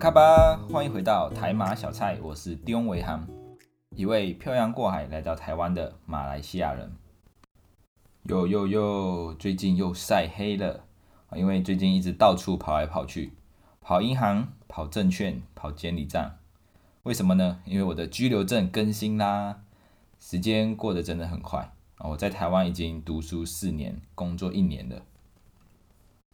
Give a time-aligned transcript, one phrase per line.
[0.00, 3.28] 卡巴，欢迎回到台马小菜，我是丁维航，
[3.94, 6.90] 一位漂洋过海来到台湾的马来西亚人。
[8.22, 10.86] 哟哟哟，最近又晒黑了
[11.36, 13.34] 因为最近一直到处跑来跑去，
[13.82, 16.38] 跑银行、跑证券、跑监理站。
[17.02, 17.60] 为什么呢？
[17.66, 19.64] 因为我的居留证更新啦。
[20.18, 22.08] 时间过得真的很快啊！
[22.08, 25.02] 我在台湾已经读书四年，工作一年了。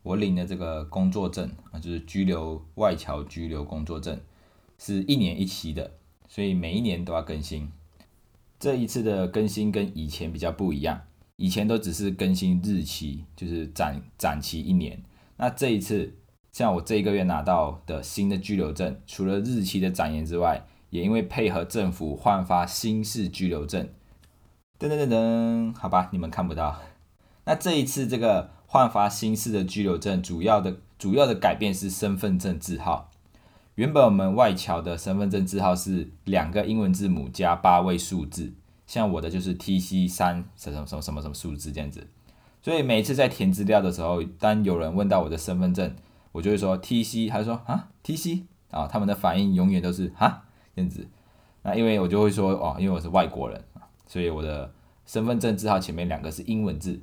[0.07, 4.17] 我领的这个工作证啊，就是居留外侨居留工作证，
[4.79, 5.95] 是一年一期的，
[6.29, 7.69] 所以每一年都要更新。
[8.61, 11.01] 这一次的更新跟以前比较不一样，
[11.35, 15.03] 以前都只是更新日期，就是展展期一年。
[15.39, 16.15] 那这一次，
[16.53, 23.89] 像我这一个月拿到的新的居留证，除了日期的展延之外，也因为配合政府换发新式居留证，
[24.79, 26.81] 噔噔噔噔，好吧，你们看不到。
[27.45, 28.55] 那这一次这个。
[28.67, 33.11] 换发新式的居留证，主要的主要的改变是身份证字号。
[33.77, 38.53] 原本我们外侨的身份证字号是两个英文字母加八位数字，
[38.87, 42.07] 像我的就是 T C 三什么什么什么什么数字这样子。
[42.63, 45.95] 所以每次在填资料的时候，当有人问到我的身份证，
[46.33, 50.45] 我就会说 T C，他就说啊 T C 啊，他们的反应永远都是啊
[50.75, 51.07] 这样子。
[51.63, 53.63] 那因为我就会说哦，因为我是外国人
[54.07, 54.73] 所以我的
[55.05, 57.01] 身份证字号前面两个是英文字。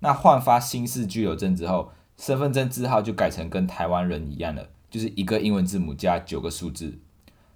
[0.00, 6.98] 那换发新式居留证之后，身份证字号就改成跟台湾人一样了，就是一个英文字母加九个数字。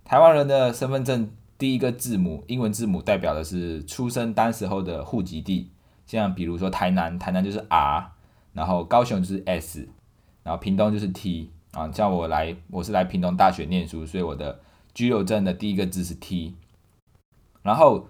[0.04, 5.70] 台湾人的身份证第一个字母英文字母代表的是出生当时候的户籍地，
[6.06, 8.12] 像比如说台南，台南就是 R，
[8.54, 9.88] 然后高雄就是 S，
[10.42, 11.92] 然后屏东就是 T 啊。
[11.92, 14.60] 像我来，我是来屏东大学念书，所以我的
[14.94, 16.54] 居留证的第一个字是 T，
[17.62, 18.08] 然后。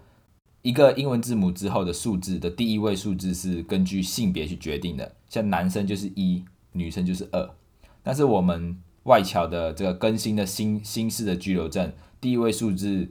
[0.62, 7.50] 一个英文字母之后的数字的第一位数字是根据性别去决定的，像男生就是一，女生就是二。
[8.02, 11.90] 但是我们外侨的这个更新的新新式的居留证，
[12.20, 13.08] 第一位数字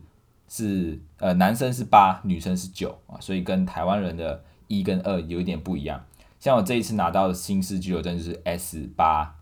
[0.47, 6.05] 是呃男生是八，女生是九啊，所以跟台湾人的一跟二有一点不一样。
[6.39, 9.37] 像我这一次拿到的新式居留证就是 S 八，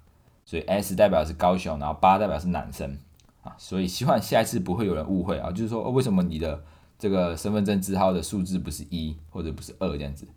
[0.46, 2.98] 所以 S 代表是高雄，然后八代表是男生
[3.44, 6.64] 啊，所以希望下一次不会有人误会啊，就是说为什么你的。
[7.00, 10.28] 这个身份证字号的数字不是一或者不是二这样子，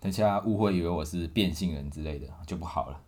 [0.00, 3.00] 等下误会以为我是变性人之类的就不好了。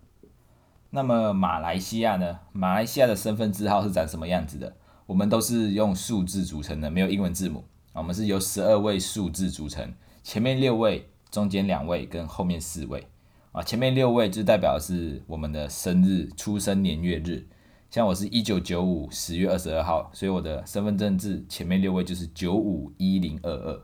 [0.91, 2.38] 那么马来西亚呢？
[2.53, 4.76] 马来西亚的身份字号是长什么样子的？
[5.06, 7.65] 我们都是用数字组成的，没有英文字母。
[7.92, 9.92] 我们是由十二位数字组成，
[10.22, 13.09] 前面六位，中间两位跟后面四位
[13.50, 13.62] 啊。
[13.62, 17.48] 前面六位就代表是我们的生日、出生年月日。
[17.94, 23.81] 像我是一九九五十月二十二号，所以我的身份证字前面六位就是九五一零二二，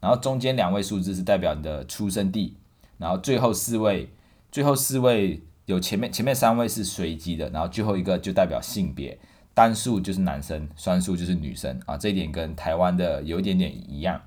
[0.00, 2.56] 然后中间两位数字是代表你的出生地，
[2.96, 4.08] 然后最后四位，
[4.50, 9.18] 最后四位有前面前面三位是随机的，然后最后一个就代表性别，
[9.52, 14.18] 单数就是男生，双数就是女生啊，这一点跟台湾的有一点点一样，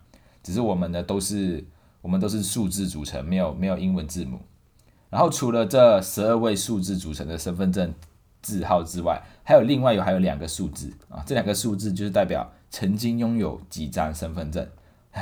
[0.44, 1.66] 只是我们的都是
[2.04, 4.42] 我们都是数字组成，没有没有英文字母，
[5.10, 7.92] 然后除了这十二位数字组成的身份证。
[8.46, 14.68] 字号之外，还有另外有还有两个数字啊，这两个数字就是代表曾经拥有几张身份证，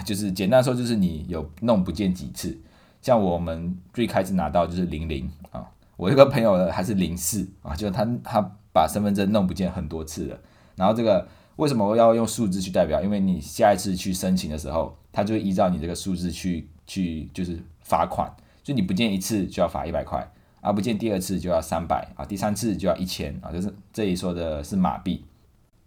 [0.06, 2.60] 就是简单说就是你有弄不见几次。
[3.02, 8.42] 像我们最开始拿到就是零零啊，我一个朋友呢还是零四啊，就他他
[8.74, 10.38] 把身份证弄不见很多次了。
[10.76, 13.02] 然后这个为什么要用数字去代表？
[13.02, 18.30] 因为你下一次去申请的时候，他就依照你这个数字去去就是罚款，
[18.64, 20.30] 就你不见一次就要罚一百块。
[20.64, 25.26] 啊，不见第二次就要三百啊，第三次就要一千啊，就是这里说的是马币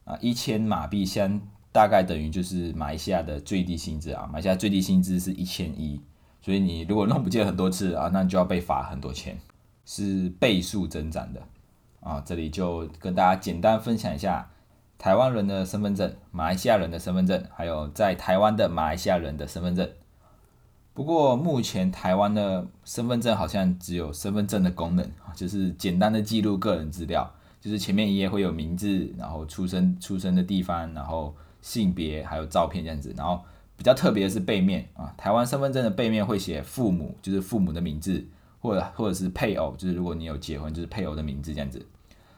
[0.04, 1.40] 啊，一千马币相
[1.72, 5.98] 大概等于就是马来西亚的最低薪资啊，马来西亚最低薪资是一千一，
[6.42, 9.38] 所以你如果弄不见很多次啊，那你就要被罚很多钱，
[9.86, 11.42] 是倍数增长的
[12.00, 12.22] 啊。
[12.26, 14.50] 这里就跟大家简单分享一下
[14.98, 19.88] 台湾人的身份证、马来西亚人的身份证，还有在台湾的马来西亚人的身份证。
[20.96, 33.12] 不过目前台湾的身份证好像只有身份证的功能啊，就是简单的记录个人资料，就是前面一页会有名字，然后出生出生的地方，然后性别，还有照片这样子。
[33.14, 33.38] 然后
[33.76, 38.24] 比较特别的是背面啊，台湾身份证的背面会写父母，就是父母的名字，
[38.62, 41.84] 或者或者是配偶，就是如果你有结婚，就是配偶的名字这样子。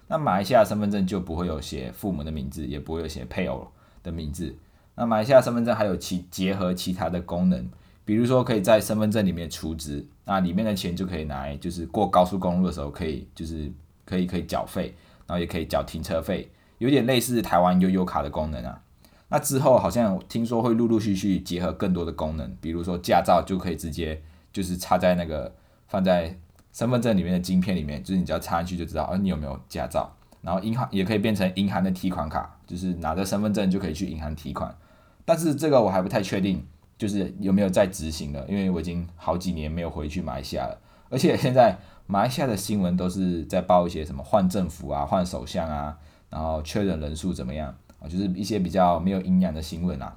[0.08, 3.69] 那马来西亚身份证就不会有写父母的名字，也不会有写配偶
[4.02, 4.52] 的名字。
[4.96, 7.69] 那马来西亚身份证还有其结合其他的功能。
[8.08, 13.70] 比如说，可以在身份证里面储值，那里面的钱就可以拿来，就是过高速公路的时候可以，就是
[14.06, 14.94] 可以可以缴费，
[15.26, 18.81] 然后也可以缴停车费，有点类似台湾悠悠卡的功能啊。
[19.28, 24.22] 那之后好像听说会陆陆续续结合更多的功能，比如说驾照就可以直接
[24.55, 25.55] 就是插在那个
[25.87, 26.34] 放在
[26.72, 30.10] 身份证里面的晶片里面，就是你只要插进去就知道，哦你有没有驾照
[30.40, 34.75] 然后银行也可以变成银行的提款卡，就是拿着身份证就可以去银行提款。
[35.26, 36.66] 但是这个我还不太确定，
[36.99, 40.77] 就是有没有在执行了，因为我已经好几年没有回去马来西亚了。
[41.09, 45.97] 而且现在马来西亚的新闻都是在报一些什么换政府啊、换首相啊，
[46.29, 50.15] 然后确认人数怎么样啊，就是一些比较没有营养的新闻啊。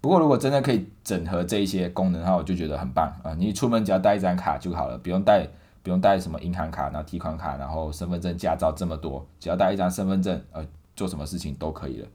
[0.00, 3.34] 不过如果真的可以整合这一些功能的话，我就觉得很棒啊！
[3.38, 5.46] 你出门只要带一张卡就好了，不用带
[5.82, 12.08] 不用带什么银行卡、然后提款卡、然后身份证、驾照这么多，只要带一张身份证，呃，做什么事情都可以了。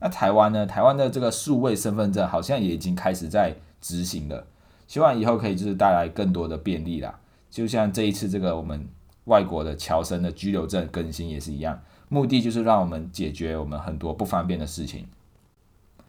[0.00, 0.66] 那台湾呢？
[0.66, 4.46] 台湾的这个数位身份证好像也已经开始在执行了，
[4.86, 7.20] 希望以后可以就是带来更多的便利啦。
[7.50, 8.88] 就像这一次这个我们
[9.24, 15.06] 外国的侨生的居留证更新也是一样，目的就是让我们解决我们很多不方便的事情。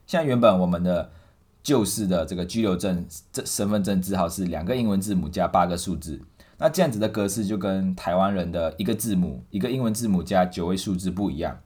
[0.07, 1.11] 像原本我们的
[1.61, 6.21] 旧式的这个居留证这身份证字号是两个英文字母加八个数字，
[6.57, 11.59] 那这样子的格式就跟台湾人的一个字母一个英文字母加九位数字不一样。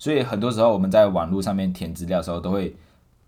[0.00, 2.74] 所以很多时候我们在网络上面填资料的时候，都会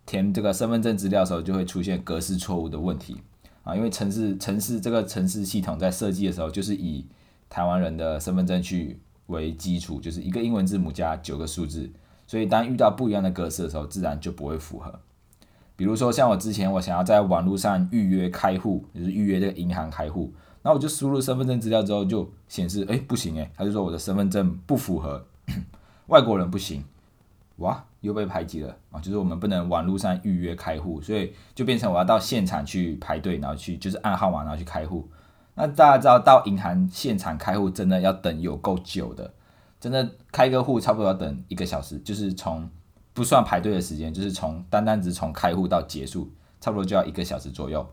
[0.06, 3.20] 填这个身份证资料的时候，就会出现格式错误的问题
[3.62, 3.76] 啊。
[3.76, 7.04] 因为城市城市这个城市系统在设计的时候，就是以
[7.50, 11.90] 台湾人的身份证去为基础，就是一个英文字母加九个数字。
[12.26, 14.98] 所以当遇到不一样的格式的时候，自然就不会符合。
[15.76, 20.32] 比如说像我之前我想要在网络上预约开户，就是预约这个银行开户，
[20.62, 25.22] 那我就输入身份证资料之后，就显示哎不行哎，他就说我的身份证不符合。
[26.06, 26.84] 外国人不行，
[27.56, 28.99] 哇，又被排挤了啊！
[29.00, 35.08] 就是我们不能网络上预约开户，所以就变成我要到现场去排队，然后去就是按号码然后去开户。
[35.54, 39.32] 那大家知道到银行现场开户真的要等有够久的，
[39.78, 42.69] 真的开个户差不多要等一个小时，就是从
[43.12, 47.87] 不算排队的时间，就是从单单只从开户到结束，差不多就要一个小时左右。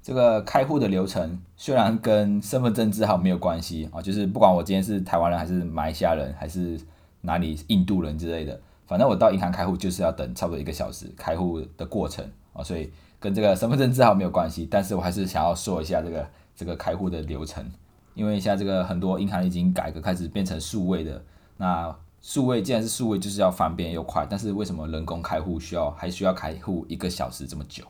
[0.00, 6.78] 这个开户的流程虽然跟身份证字号没有关系啊，就是不管我今天是台湾人还是马来西亚人还是。
[7.22, 14.68] 哪里印度人之类的，反正我到银行开户就是要等差不多一个小时开户的过程啊，所以跟这个身份证字号没有关系。
[14.70, 17.64] 但是我还是想要说一下这个这个开户的流程，
[18.14, 21.24] 因为现在这个很多银行已经改革开始变成数位的，
[21.56, 27.84] 那数位既然是数位，就是要方便又快，但是为什么人工开户需要还需要开户一个小时这么久？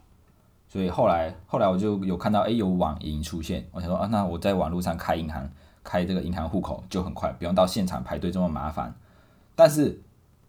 [0.68, 5.50] 所以后来后来我就有看到，哎，有网银出现，我想说啊，那我在网络上开银行
[5.84, 8.94] 开这个银行户口就很快，不用到现场排队这么麻烦。
[9.54, 10.00] 但是，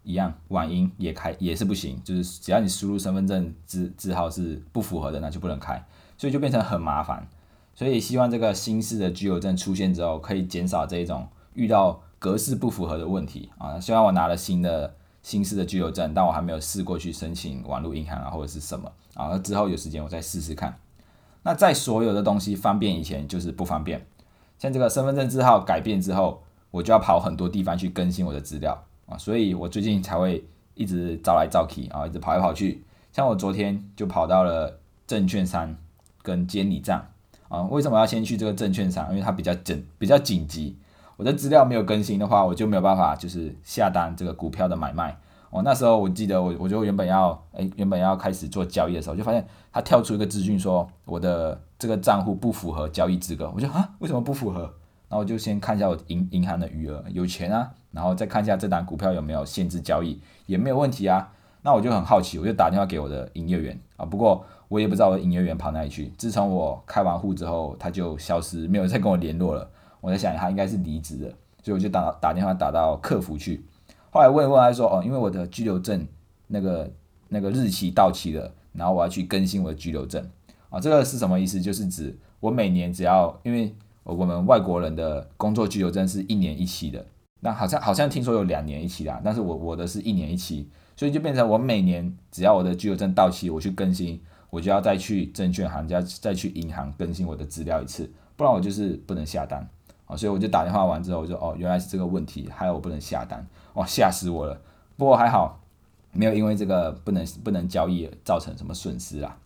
[0.02, 5.84] 一样，网银也开也是不行，就是只要你输入身份证字字号是不符合的，那就不能开，
[6.18, 7.26] 所以就变成很麻烦。
[7.74, 13.80] 所以希望这个新式的居留证出现之后，可以减少这一种遇到格式不符合的问题啊。
[13.80, 20.78] 虽然我拿了新的新式的居留证，但我还没有试过去申请网络银行啊或者是什么啊，之后有时间我再试试看。
[21.42, 24.06] 那在所有的东西方便以前，就是不方便。
[24.58, 28.84] 像这个身份证字号改变之后，我就要跑很多地方去更新我的资料。
[29.06, 32.82] 啊，所以我最近才会一直招来招去啊，一直跑来跑去。
[33.12, 35.76] 像我昨天就跑到了证券商
[36.22, 37.10] 跟监理站
[37.48, 37.62] 啊。
[37.64, 39.10] 为什么要先去这个证券商？
[39.10, 40.76] 因为它比较紧，比较紧急。
[41.16, 45.16] 我的资料没有更新的话，我就没有办法就是下单这个股票的买卖。
[45.50, 53.52] 哦，那时候我记得我我就原本要哎原本要开始做交易的时候，就发现它跳出一个资讯说我的这个账户不符合交易资格。
[53.54, 54.74] 我就啊为什么不符合？
[55.14, 61.32] 然后就先看一下我银银行的余额，有钱啊，然后再看一下这档股票有没有限制交易，也没有问题啊。
[61.62, 64.04] 那我就很好奇，我就打电话给我的营业员啊。
[64.04, 66.08] 不过我也不知道我的营业员跑哪里去。
[66.18, 69.70] 自从我开完户之后，他就消失，没有再跟我联络了。
[70.00, 73.64] 我在想他应该是离职了，所以我就打打电话打到客服去。
[74.10, 76.04] 后来问一问，他说哦，因为我的居留证
[76.48, 76.90] 那个
[77.28, 80.28] 那个日期到期了，然后我要去更新我的居留证
[80.70, 80.80] 啊。
[80.80, 81.60] 这个是什么意思？
[81.60, 83.72] 就是指我每年只要因为。
[84.04, 87.04] 我们外国人的工作居留证是一年一期的，
[87.40, 94.20] 那好像好像听说有两年一期的，但是我我的是一年一期，所以就变成我每年只要我的居留证到期，我去更新，
[94.50, 99.68] 我就要再去证券行家再去银行更新我的资料一次，不然我就是不能下单。
[100.06, 104.60] 啊，所以我就打电话完之后，我就哦原来是这个问题，还有我不能下单，哇吓死我了，
[104.98, 105.58] 不过还好
[106.12, 109.38] 没有因为这个不能不能交易造成什么损失啦。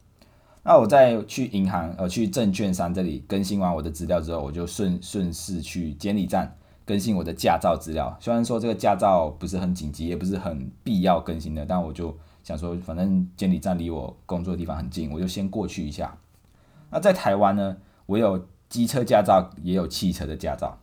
[0.62, 8.14] 那我在去银行呃去证券商这里更新完我的资料之后，我就顺顺势去监理站更新我的驾照资料。
[8.20, 16.18] 虽然说这个驾照不是很紧急，也不是很必要更新的，但我就想说，反正监理站离我工作的地方很近，我就先过去一下。
[16.90, 20.78] 那在台湾呢，我有机车驾照，也有汽车的驾照。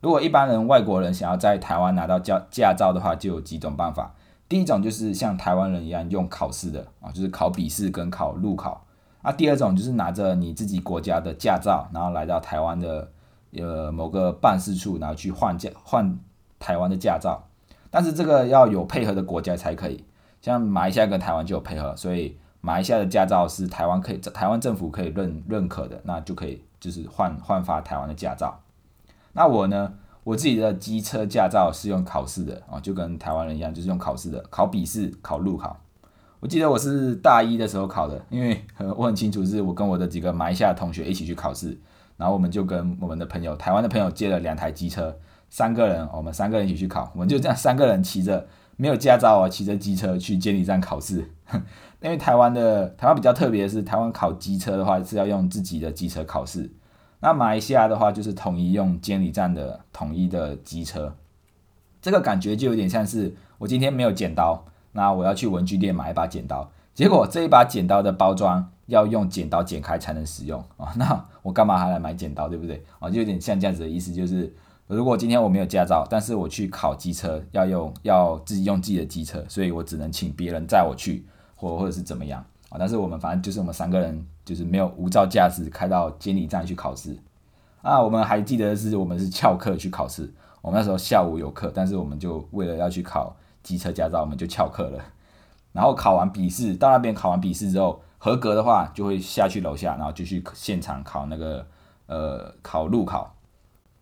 [0.00, 4.14] 如果一般人外国人想要在台湾拿到驾驾照的话，就有几种办法。
[4.48, 8.83] 第一种就是像台湾人一样用考试的啊，就是考笔试跟考路考。
[9.24, 13.10] 那第二种就是拿着你自己国家的驾照，然后来到台湾的
[13.56, 16.18] 呃某个办事处，然后去换驾换
[16.58, 17.42] 台湾的驾照，
[17.90, 20.04] 但是这个要有配合的国家才可以，
[20.42, 28.60] 像马来西亚跟台湾就有配合，所以马来西亚的驾照是台湾可以台湾政府可以认认可的，那就可以就是换换发台湾的驾照。
[29.32, 35.76] 那我呢，我自己的机车驾照是用考试的啊，就跟台湾人一样，就是用考试的，考笔试，考路考。
[36.44, 38.62] 我记得我是大一的时候考的，因为
[38.98, 41.74] 我很清楚是我跟我的几个马来西亚同学一起去考试，
[42.18, 45.16] 然后我们就跟我们的朋友台湾的朋友借了两台机车，
[45.48, 48.46] 三个人，我们三个人一起去考，我们就这样三个人骑着
[48.76, 51.30] 没有驾照啊，骑着机车去监理站考试。
[52.02, 56.70] 因为台湾的台湾比较特别的是，台湾考机车的话是要用自己的机车考试，
[57.20, 61.14] 那马来西亚的话就是统一用监理站的统一的机车，
[62.02, 64.66] 这个感觉就有点像是我今天没有剪刀。
[64.94, 72.82] 那我要去文具店买一把剪刀，结果这一把剪刀的包装要用剪刀剪开才能使用啊， 那我干嘛还来买剪刀，对不对？
[73.00, 74.54] 啊，就有点像这样子的意思，就是
[74.86, 82.76] 如果今天我没有驾照，但是我去考机车要用要自己用自己的机车，所以我只能请别人载我去，或或者是怎么样啊？
[82.78, 87.16] 但是我们反正就是我们三个人就是没有无照驾驶开到监理站去考试
[87.82, 88.00] 啊。
[88.00, 90.32] 我们还记得是我们是翘课去考试，
[90.62, 93.34] 我们那时候下午有课，但是我们就为了要去考。
[93.64, 95.02] 机车驾照我们就翘课了，
[95.72, 101.66] 然后考完笔试到那边考完笔试之后合格的话就会下去楼下，然后就去现场考那个
[102.06, 103.34] 呃考路考。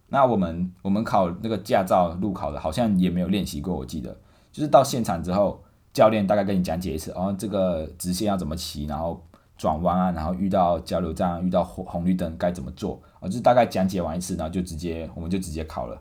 [0.09, 4.15] 那我们我们考那个驾照路考的好像也没有练习过，我记得
[4.53, 5.65] 就是到现场之后
[5.95, 9.25] 教练大概跟你讲解一次，哦这个直线要怎么骑，然后
[9.57, 15.99] 转弯啊，然后遇到交流站遇到红红绿灯该怎么做，哦就是大概讲解完一次，然后就直接我们就直接考了。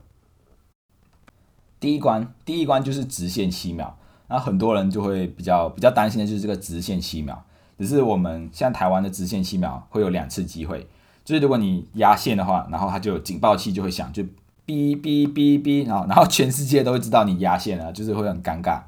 [1.81, 3.97] 第一关，第一关就是直线七秒，
[4.27, 7.43] 然后很多人就会比较比较担心的就是这个直线七秒。
[7.79, 10.87] 只是我们像台湾的直线七秒会有两次机会，
[11.25, 14.21] 就是如果你压线的话，然后它就警报器就会响，就
[14.67, 18.81] 哔哔哔哔，然后然后全世界都会知道你压线了，就是会很尴尬。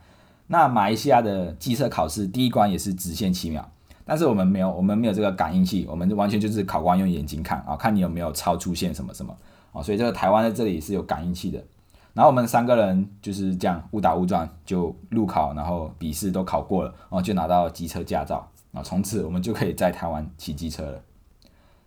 [0.46, 3.68] 那马来西亚的机测考试第一关也是直线七秒，
[4.06, 9.36] 但是我们没有，我们没有这个感应器，我们完全就是考官用眼睛看啊，看你有没有超出线什么什么
[9.72, 11.60] 啊，所以这个台湾在这里是有感应器的。
[12.14, 21.02] 然后我们三个人就是这样误打误撞就路考，然后笔试都考过了，然后就拿到机车驾照，啊，从此我们就可以在台湾骑机车了。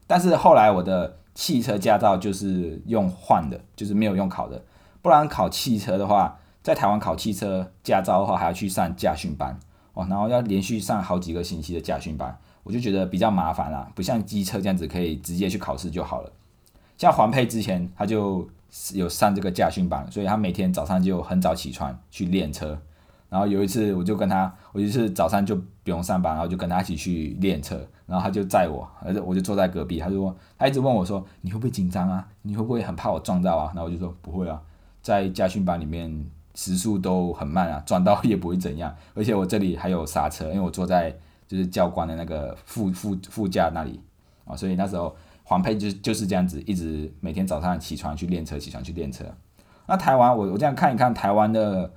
[0.09, 4.61] 但是后来我的汽车驾照就是用换的，就是没有用考的，
[5.01, 9.57] 不然考汽车的话，在台湾考汽车驾照的话还要去上驾训班，
[9.95, 16.33] 哦，然后要连续上好几个星期的驾训班，我就觉得比较麻烦啦，不像机车这样子可以直接去考试就好了。
[16.99, 18.49] 像黄佩之前他就。
[18.95, 22.79] 有上这个驾训班，所以他每天早上就很早起床去练车。
[23.29, 27.77] 然后有一次，我就跟他，我就是早上就不用上班，然后就跟他一起去练车。
[28.07, 29.99] 然后他就载我，而且我就坐在隔壁。
[29.99, 32.25] 他就说，他一直问我说：“你会不会紧张啊？
[32.43, 34.63] 你会不会很怕我撞到啊？”然后我就说：“不会啊，
[35.03, 38.95] 在驾训班里面时速都很慢啊，撞到也不会怎样。
[39.15, 41.13] 而且我这里还有刹车，因为我坐在
[41.49, 44.01] 就是教官的那个副副副驾那里
[44.45, 45.15] 啊，所以那时候。”
[45.49, 49.25] 黄佩就就是这样子，一直每天早上起床去练车，起床去练车。
[49.87, 51.93] 那台湾，我我这样看一看，台湾的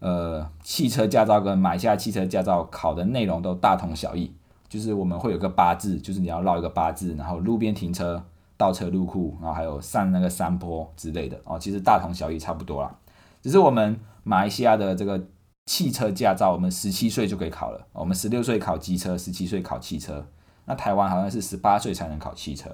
[0.00, 4.34] 呃汽车驾照跟马来西亚汽车驾照考的内容都大同小异，
[4.68, 8.20] 就是我们会有个八字，就是你要绕一个八字，然后路边停车、
[8.56, 12.92] 倒车入库，然后还有上那个山坡之类的哦，其实大同小异，差不多啦。
[13.40, 15.24] 只是我们马来西亚的这个
[15.66, 20.26] 汽车驾照，我们十七岁就可以考了，我们十六岁考机车，十七岁考汽车。
[20.64, 22.68] 那台湾好像是十八岁才能考汽车，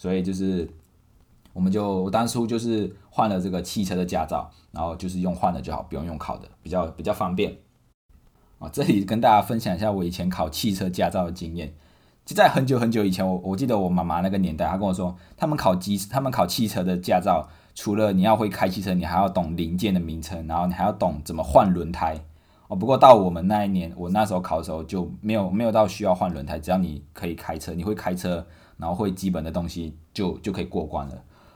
[0.00, 0.66] 所以就是
[1.52, 7.54] 我们就我当初就是换了这个汽车的驾照，然后就是用换了就好，不用用考的，比较比较方便。
[8.58, 11.74] 啊，这里跟大家分享一下我以前考汽车驾照的经验。
[12.24, 22.18] 就在很久很久以前，我我记得我妈妈那个年代，她跟我说，他们考机，他们考汽车的驾照，除了你要会开汽车，你还要懂零件的名称，然后你还要懂怎么换轮胎。
[22.68, 28.46] 哦，不过到我们那一年，我那时候考的时候就没有没有到需要换轮胎，只要你可以开车，你会开车，
[28.80, 31.14] 然后会基本的东西就就可以过关了。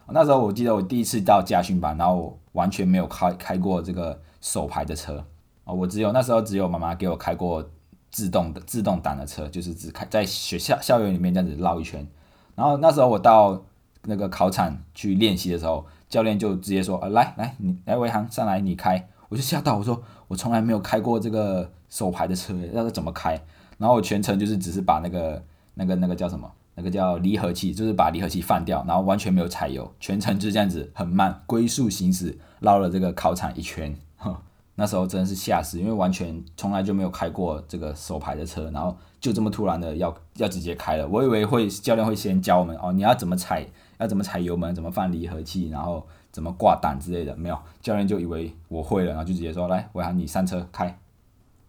[0.09, 5.25] 那时候我记得我第一次到驾训班，然后完全没有开开过这个手排的车
[5.64, 7.69] 啊，我只有那时候只有妈妈给我开过
[8.11, 12.07] 自动的自动挡的车，就是只开在学校校园里面这样子绕一圈。
[12.54, 13.64] 然后那时候我到
[14.02, 23.33] 那个考场去练习的时候，教练就直接说：“啊，来来，你来维航上来，你开。”我就吓到，我说我从来没有开过这个手排的车，那个怎么开？
[23.78, 25.43] 然后我全程就是只是把那个
[25.75, 33.97] 那个那个叫什么，那个叫离合器，就是把离合器放掉，然后完全没有踩油，全程就是这样子很慢，龟速行驶绕了这个考场一圈。
[34.76, 41.07] 那时候真的是吓死，因为完全从来就没有开过这个手排的车，然后就这么突然的要要直接开了。
[41.07, 43.64] 我以为会教练会先教我们哦，你要怎么踩，
[43.99, 47.37] 要怎么踩油门，怎么放离合器，然后怎么挂档之类的。
[47.37, 50.99] 没有，教练就以为我会了，然后就直接说来，我喊你上车开，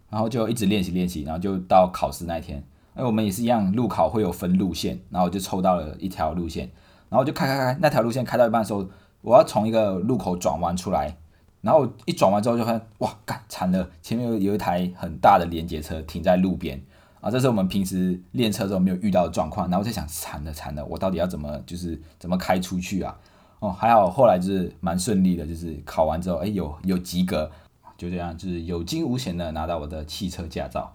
[0.10, 2.64] 然后就一直练习练习，然后就到考试那一天。
[2.96, 6.70] 哎，我们也是一样，路考会有分路线，然后我就抽到了一条路线，
[7.10, 8.88] 然后就开开开，那条路线开到一半的时候，
[9.22, 11.16] 我要从一个路口转弯出来。
[11.62, 13.90] 然后一转完之后就发现，哇，干惨了！
[14.00, 16.80] 前面有有一台很大的连接车停在路边
[17.22, 19.68] 啊，这是我们平时练车时候没有遇到的状况。
[19.68, 23.18] 然后我在想，惨了惨了，我到底要怎么就是怎么开出去啊？
[23.62, 27.50] 哦，还好后来就是蛮顺利的，就是考完之后，哎，有有及格，
[27.98, 30.95] 就这样就是有惊无险的拿到我的汽车驾照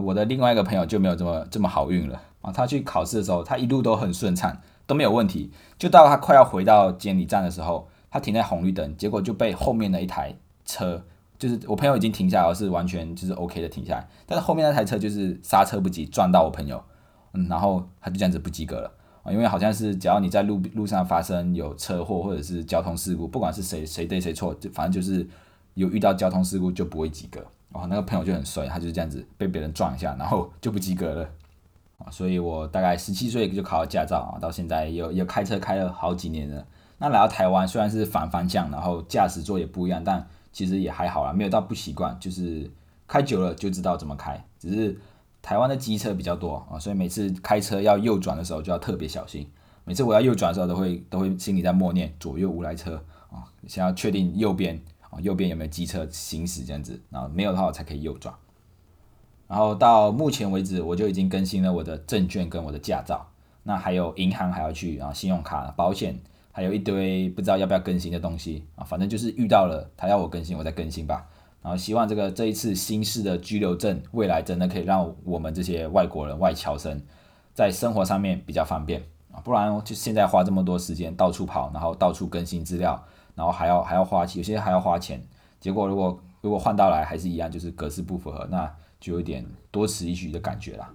[0.00, 2.20] 我的另外一个朋友就没有这么这么好运了。
[2.42, 7.88] 啊，他去考试的时候，他一路都很顺畅，都没有问题，就到他快要回到监理站的时候。
[8.08, 10.34] 他停在红绿灯，结果就被后面的一台
[10.64, 11.04] 车，
[11.38, 16.82] 就是我朋友已经停下来，是完全就是 OK 的停下来，但是后面那台车就是刹车不及撞到我朋友，
[17.34, 18.90] 嗯，然后他就这样子不及格了。
[19.22, 25.28] 啊，因为好像是只要你在路路上发生有车祸或者是交通事故，不管是谁谁对谁错，就反正就是
[25.74, 27.44] 有遇到交通事故就不会及格。
[27.76, 27.86] 哦。
[27.88, 31.28] 那个朋友就很衰，他就是这样子被别人撞一下，然后就不及格了
[31.98, 32.10] 啊。
[32.10, 36.66] 所以我大概十七岁就考了驾照啊，到现在有有开车开了好几年了。
[36.98, 42.70] 那来到台湾虽然是反方向，然后驾驶座也不一样，但其实也还好啦，没有到不习惯，就是
[43.06, 44.42] 开久了就知道怎么开。
[44.58, 44.98] 只是
[45.42, 49.46] 台湾的机车比较多啊，所以每次开车要右转的时候就要特别小心。
[49.84, 52.96] 每次我要右转的时候，都会都会心里在默念左右无来车
[53.30, 54.80] 啊，先要确定右边
[55.20, 58.34] 右边有没有机车行驶这样子，然后没有的话我才可以右转。
[59.48, 63.26] 然后到目前为止，我就已经更新了我的证券跟我的驾照，
[63.62, 66.18] 那还有银行还要去啊，信用卡、保险。
[66.52, 71.28] 还有一堆不知道要不要更新的东西啊，反正就是遇到了他要我更新，我再更新吧。
[71.60, 76.98] 然后希望这个这一次新式的居留证，未来真的可以让我们这些外国人、外侨生
[77.52, 83.04] 在生活上面比较方便啊，不然就现在花这么多时间到处跑，然后到处更新资料，
[83.36, 85.24] 然后还要还要花钱，有些还要花钱。
[85.60, 88.68] 结果如果如果换到来还是一样，就是格式不符合，那
[88.98, 90.90] 就有点多此一举的感觉啦。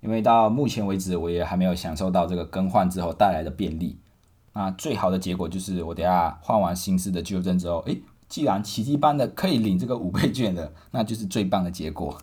[0.00, 3.98] 因为到目前为止，我也还没有享受到这个更换之后带来的便利。
[4.52, 12.16] 那最好的结果就是我等下换完新式的居留证之后，诶，既然奇迹般的可以领这个五倍券的，那就是最棒的结果。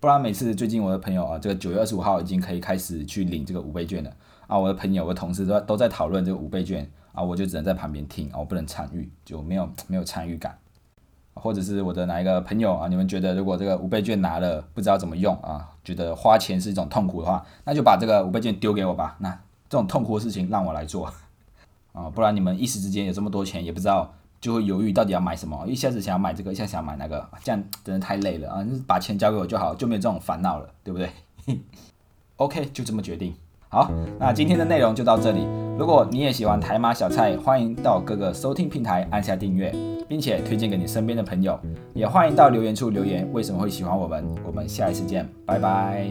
[0.00, 4.10] 不然每次最近我的朋友啊，这个九月二十五号已经可以开始去领这个五倍券了
[4.46, 10.58] 啊，我的朋友、我的同事都都在讨论这个五倍券啊，我就只能在旁边听啊，我不能参与，就没有没有参与感。
[11.34, 19.16] 或者是我的哪一个朋友啊，你们觉得如果这个五倍券拿了不知道怎么用啊，觉得花钱是一种痛苦的话，那就把这个五倍券丢给我吧。
[19.18, 19.30] 那
[19.70, 21.10] 这种痛苦的事情让我来做。
[21.92, 28.66] 啊，不然你们一时之间有这么多钱，也不知道就会犹豫到底要买什么，一下子想要买这个，一下想买那个，这样真的太累了啊！
[28.86, 31.10] 把钱交给我就好，就没有这种烦恼了，对不对？
[32.36, 33.34] OK，就这么决定。
[33.72, 35.46] 好，那今天的内容就到这里。
[35.78, 39.74] 如果你也喜欢台马小菜，欢迎到各个收听平台按下订阅，
[40.06, 41.58] 并且推荐给你身边的朋友。
[41.94, 44.22] 也欢迎到留言处留言，为什么会喜欢我们？
[44.44, 46.06] 我们下一次见，拜拜。